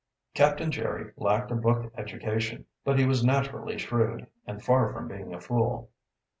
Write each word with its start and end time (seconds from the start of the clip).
Captain 0.33 0.71
Jerry 0.71 1.11
lacked 1.15 1.51
a 1.51 1.55
book 1.55 1.93
education, 1.95 2.65
but 2.83 2.97
he 2.97 3.05
was 3.05 3.23
naturally 3.23 3.77
shrewd, 3.77 4.25
and 4.47 4.59
far 4.65 4.91
from 4.91 5.07
being 5.07 5.31
a 5.31 5.39
fool. 5.39 5.91